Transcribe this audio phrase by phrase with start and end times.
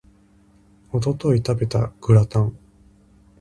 [0.95, 2.57] 一昨日食べたグラタン